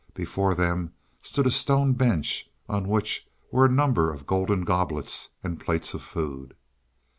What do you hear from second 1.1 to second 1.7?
stood a